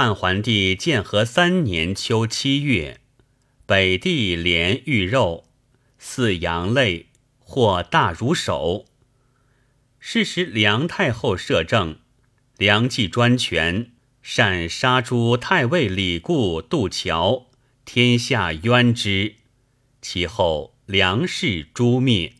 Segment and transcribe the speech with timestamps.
[0.00, 3.00] 汉桓帝建和三年秋七月，
[3.66, 5.48] 北地连玉肉，
[5.98, 7.06] 似羊肋，
[7.40, 8.84] 或大如手。
[9.98, 11.98] 是时梁太后摄政，
[12.58, 13.90] 梁冀专权，
[14.22, 17.48] 擅杀诸太尉、李固、杜桥，
[17.84, 19.34] 天下冤之，
[20.00, 22.34] 其后梁氏诛灭。